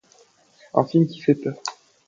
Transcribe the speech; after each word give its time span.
Un 0.73 0.83
film 0.83 1.05
qui 1.05 1.21
fait 1.21 1.35
peur. 1.35 1.57